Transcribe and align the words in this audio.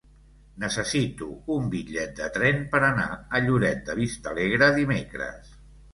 Necessito 0.61 1.27
un 1.57 1.67
bitllet 1.75 2.17
de 2.21 2.29
tren 2.37 2.63
per 2.73 2.81
anar 2.87 3.07
a 3.11 3.43
Lloret 3.49 3.85
de 3.91 3.97
Vistalegre 4.03 4.71
dimecres. 4.83 5.53